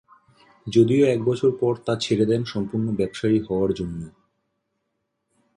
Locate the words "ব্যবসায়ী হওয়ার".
2.95-3.71